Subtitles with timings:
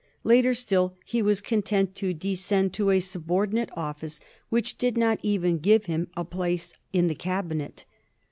[0.23, 5.59] Later still he was content to descend to a subordinate office which did not even
[5.59, 7.85] give him a place in the Cabinet.